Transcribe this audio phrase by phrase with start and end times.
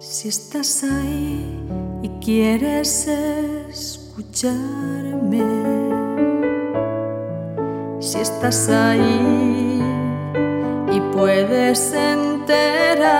[0.00, 1.44] Si estás ahí
[2.02, 3.08] y quieres
[3.68, 4.52] escucharme,
[7.98, 9.82] si estás ahí
[10.92, 13.10] y puedes enterarte,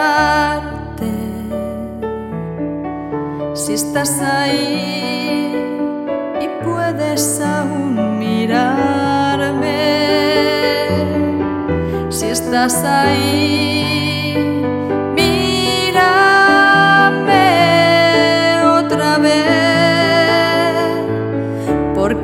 [3.55, 5.53] si estás ahí
[6.41, 9.73] y puedes aún mirarme,
[12.09, 14.08] si estás ahí.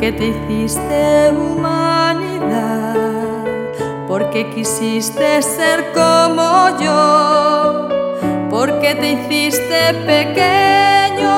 [0.05, 2.95] Porque te hiciste humanidad,
[4.07, 7.89] porque quisiste ser como yo,
[8.51, 11.33] porque te hiciste pequeño,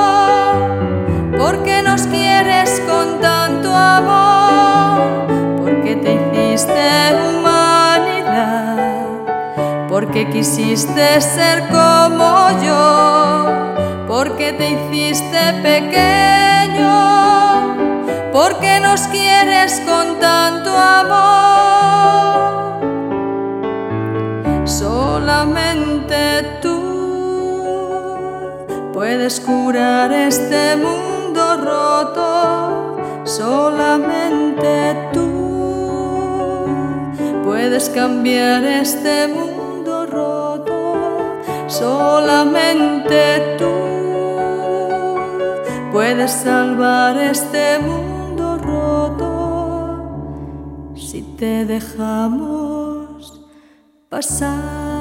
[1.39, 8.79] porque nos quieres con tanto amor, porque te hiciste humanidad,
[9.89, 13.47] porque quisiste ser como yo,
[14.09, 17.26] porque te hiciste pequeño,
[18.37, 21.17] porque nos quieres con tanto amor.
[24.67, 26.19] Solamente
[26.61, 26.77] tú
[28.93, 36.67] puedes curar este mundo roto, solamente tú
[37.43, 43.73] puedes cambiar este mundo roto, solamente tú
[45.91, 48.26] puedes salvar este mundo
[51.17, 53.41] si te dejamos
[54.11, 54.96] pasar.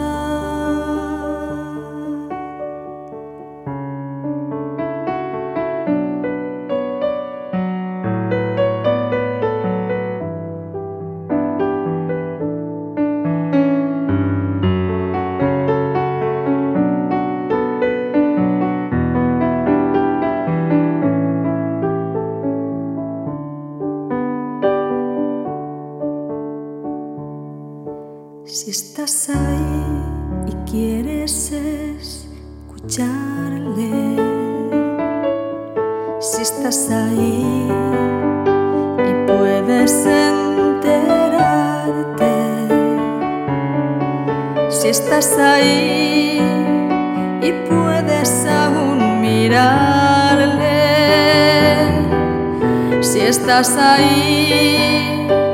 [28.47, 30.03] Si estás ahí
[30.45, 31.51] y quieres
[32.69, 33.89] escucharle,
[36.19, 37.67] si estás ahí
[38.99, 41.07] y puedes enterarte,
[44.69, 46.39] si estás ahí
[47.41, 50.69] y puedes aún mirarle,
[53.01, 55.44] si estás ahí.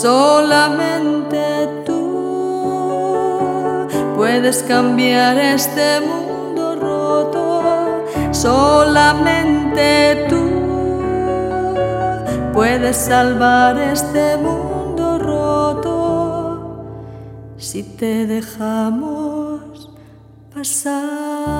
[0.00, 1.42] Solamente
[1.84, 1.96] tú
[4.14, 8.06] puedes cambiar este mundo roto.
[8.30, 10.44] Solamente tú
[12.52, 16.84] puedes salvar este mundo roto
[17.56, 19.90] si te dejamos
[20.54, 21.58] pasar.